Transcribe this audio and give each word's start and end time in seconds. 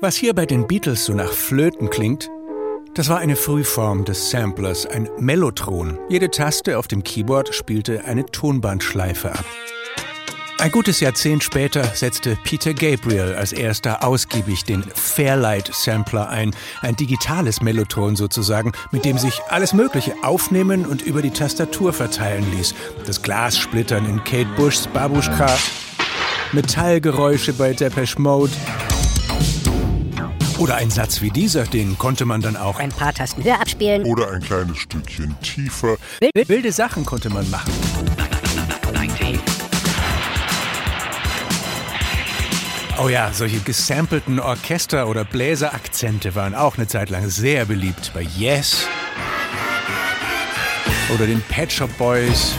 Was 0.00 0.14
hier 0.14 0.32
bei 0.32 0.46
den 0.46 0.68
Beatles 0.68 1.06
so 1.06 1.12
nach 1.12 1.32
Flöten 1.32 1.90
klingt, 1.90 2.30
das 2.94 3.08
war 3.08 3.18
eine 3.18 3.34
Frühform 3.34 4.04
des 4.04 4.30
Samplers, 4.30 4.86
ein 4.86 5.08
Mellotron. 5.18 5.98
Jede 6.08 6.30
Taste 6.30 6.78
auf 6.78 6.86
dem 6.86 7.02
Keyboard 7.02 7.52
spielte 7.52 8.04
eine 8.04 8.24
Tonbandschleife 8.24 9.32
ab. 9.32 9.44
Ein 10.58 10.70
gutes 10.70 11.00
Jahrzehnt 11.00 11.42
später 11.42 11.82
setzte 11.82 12.38
Peter 12.44 12.74
Gabriel 12.74 13.34
als 13.34 13.52
erster 13.52 14.04
ausgiebig 14.04 14.62
den 14.62 14.84
Fairlight 14.84 15.74
Sampler 15.74 16.28
ein, 16.28 16.54
ein 16.80 16.94
digitales 16.94 17.60
Mellotron 17.60 18.14
sozusagen, 18.14 18.70
mit 18.92 19.04
dem 19.04 19.18
sich 19.18 19.40
alles 19.48 19.72
Mögliche 19.72 20.14
aufnehmen 20.22 20.86
und 20.86 21.02
über 21.02 21.22
die 21.22 21.32
Tastatur 21.32 21.92
verteilen 21.92 22.46
ließ. 22.56 22.72
Das 23.04 23.20
Glas 23.20 23.58
splittern 23.58 24.06
in 24.06 24.22
Kate 24.22 24.48
Bushs 24.56 24.86
Babuschka, 24.86 25.58
Metallgeräusche 26.52 27.52
bei 27.52 27.72
Depeche 27.72 28.20
Mode. 28.22 28.52
Oder 30.58 30.74
ein 30.74 30.90
Satz 30.90 31.22
wie 31.22 31.30
dieser, 31.30 31.64
den 31.64 31.96
konnte 31.98 32.24
man 32.24 32.40
dann 32.40 32.56
auch 32.56 32.80
ein 32.80 32.90
paar 32.90 33.14
Tasten 33.14 33.44
höher 33.44 33.60
abspielen. 33.60 34.04
Oder 34.04 34.32
ein 34.32 34.42
kleines 34.42 34.78
Stückchen 34.78 35.36
tiefer. 35.40 35.96
Wilde 36.34 36.72
Sachen 36.72 37.06
konnte 37.06 37.30
man 37.30 37.48
machen. 37.48 37.72
Oh 43.00 43.08
ja, 43.08 43.32
solche 43.32 43.60
gesampelten 43.60 44.40
Orchester- 44.40 45.06
oder 45.06 45.24
Bläserakzente 45.24 46.34
waren 46.34 46.56
auch 46.56 46.76
eine 46.76 46.88
Zeit 46.88 47.10
lang 47.10 47.28
sehr 47.28 47.64
beliebt. 47.64 48.10
Bei 48.12 48.22
Yes 48.22 48.84
oder 51.14 51.26
den 51.26 51.40
Pet 51.42 51.70
Shop 51.70 51.96
Boys 51.96 52.54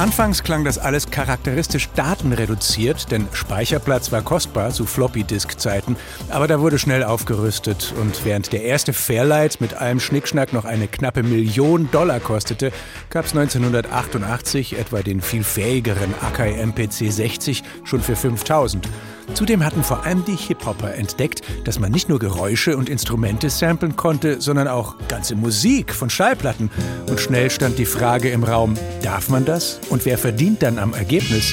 Anfangs 0.00 0.42
klang 0.42 0.64
das 0.64 0.78
alles 0.78 1.10
charakteristisch 1.10 1.90
datenreduziert, 1.94 3.10
denn 3.10 3.28
Speicherplatz 3.34 4.10
war 4.10 4.22
kostbar 4.22 4.70
zu 4.70 4.86
Floppy-Disk-Zeiten, 4.86 5.94
aber 6.30 6.48
da 6.48 6.60
wurde 6.60 6.78
schnell 6.78 7.04
aufgerüstet 7.04 7.92
und 8.00 8.24
während 8.24 8.50
der 8.54 8.62
erste 8.62 8.94
Fairlight 8.94 9.60
mit 9.60 9.74
allem 9.74 10.00
Schnickschnack 10.00 10.54
noch 10.54 10.64
eine 10.64 10.88
knappe 10.88 11.22
Million 11.22 11.90
Dollar 11.90 12.18
kostete, 12.18 12.72
gab 13.10 13.26
es 13.26 13.36
1988 13.36 14.78
etwa 14.78 15.02
den 15.02 15.20
viel 15.20 15.44
fähigeren 15.44 16.14
Akai 16.22 16.52
MPC 16.52 17.12
60 17.12 17.62
schon 17.84 18.00
für 18.00 18.16
5000. 18.16 18.88
Zudem 19.34 19.64
hatten 19.64 19.82
vor 19.82 20.04
allem 20.04 20.24
die 20.24 20.36
Hip-Hopper 20.36 20.94
entdeckt, 20.94 21.42
dass 21.64 21.78
man 21.78 21.92
nicht 21.92 22.08
nur 22.08 22.18
Geräusche 22.18 22.76
und 22.76 22.88
Instrumente 22.88 23.48
samplen 23.48 23.96
konnte, 23.96 24.40
sondern 24.40 24.68
auch 24.68 24.96
ganze 25.08 25.34
Musik 25.34 25.94
von 25.94 26.10
Schallplatten. 26.10 26.70
Und 27.08 27.20
schnell 27.20 27.50
stand 27.50 27.78
die 27.78 27.86
Frage 27.86 28.30
im 28.30 28.44
Raum, 28.44 28.74
darf 29.02 29.28
man 29.28 29.44
das? 29.44 29.80
Und 29.88 30.04
wer 30.04 30.18
verdient 30.18 30.62
dann 30.62 30.78
am 30.78 30.94
Ergebnis? 30.94 31.52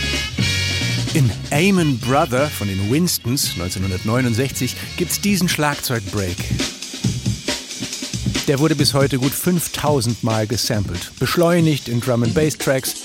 In 1.14 1.32
Amon 1.52 1.98
Brother 2.00 2.48
von 2.48 2.68
den 2.68 2.92
Winstons 2.92 3.54
1969 3.54 4.76
gibt's 4.98 5.22
diesen 5.22 5.48
Schlagzeugbreak. 5.48 6.38
Der 8.48 8.60
wurde 8.60 8.76
bis 8.76 8.94
heute 8.94 9.18
gut 9.18 9.34
5000 9.34 10.24
Mal 10.24 10.48
gesampelt, 10.48 11.12
beschleunigt 11.20 11.90
in 11.90 12.02
Drum 12.02 12.24
and 12.24 12.34
Bass 12.34 12.58
Tracks, 12.58 12.96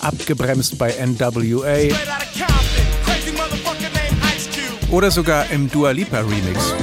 abgebremst 0.00 0.78
bei 0.78 0.94
NWA 1.04 1.88
oder 4.90 5.10
sogar 5.10 5.50
im 5.50 5.70
Dua 5.70 5.90
Lipa 5.90 6.20
Remix. 6.20 6.74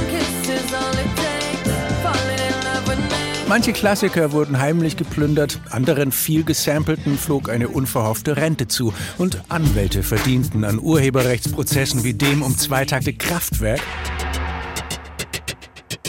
Manche 3.47 3.73
Klassiker 3.73 4.31
wurden 4.31 4.59
heimlich 4.59 4.97
geplündert, 4.97 5.59
anderen 5.69 6.11
viel 6.11 6.43
gesampelten 6.43 7.17
flog 7.17 7.49
eine 7.49 7.67
unverhoffte 7.67 8.37
Rente 8.37 8.67
zu. 8.67 8.91
Und 9.19 9.43
Anwälte 9.49 10.01
verdienten 10.01 10.63
an 10.63 10.79
Urheberrechtsprozessen 10.79 12.03
wie 12.03 12.13
dem 12.13 12.41
um 12.41 12.57
zwei 12.57 12.85
Takte 12.85 13.13
Kraftwerk. 13.13 13.81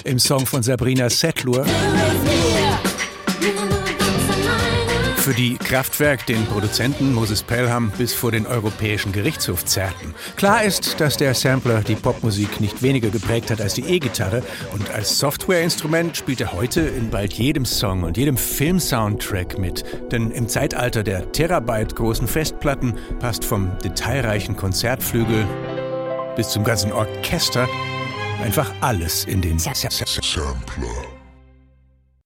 Im 0.04 0.18
Song 0.18 0.46
von 0.46 0.62
Sabrina 0.62 1.10
Settler 1.10 1.66
für 5.26 5.34
die 5.34 5.56
Kraftwerk 5.56 6.24
den 6.26 6.46
Produzenten 6.46 7.12
Moses 7.12 7.42
Pelham 7.42 7.90
bis 7.98 8.14
vor 8.14 8.30
den 8.30 8.46
Europäischen 8.46 9.10
Gerichtshof 9.10 9.64
zerrten. 9.64 10.14
Klar 10.36 10.62
ist, 10.62 11.00
dass 11.00 11.16
der 11.16 11.34
Sampler 11.34 11.80
die 11.80 11.96
Popmusik 11.96 12.60
nicht 12.60 12.80
weniger 12.80 13.10
geprägt 13.10 13.50
hat 13.50 13.60
als 13.60 13.74
die 13.74 13.82
E-Gitarre 13.82 14.44
und 14.72 14.88
als 14.90 15.18
Softwareinstrument 15.18 16.16
spielt 16.16 16.40
er 16.40 16.52
heute 16.52 16.82
in 16.82 17.10
bald 17.10 17.32
jedem 17.32 17.64
Song 17.64 18.04
und 18.04 18.16
jedem 18.16 18.36
Film-Soundtrack 18.36 19.58
mit. 19.58 19.82
Denn 20.12 20.30
im 20.30 20.46
Zeitalter 20.48 21.02
der 21.02 21.32
Terabyte 21.32 21.96
großen 21.96 22.28
Festplatten 22.28 22.94
passt 23.18 23.44
vom 23.44 23.76
detailreichen 23.82 24.56
Konzertflügel 24.56 25.44
bis 26.36 26.50
zum 26.50 26.62
ganzen 26.62 26.92
Orchester 26.92 27.68
einfach 28.44 28.72
alles 28.80 29.24
in 29.24 29.40
den 29.40 29.58
Sampler. 29.58 31.15